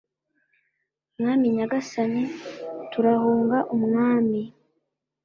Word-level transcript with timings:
mwami 1.17 1.45
nyagasani 1.55 2.23
turahunga 2.91 3.57
umwami 3.75 4.41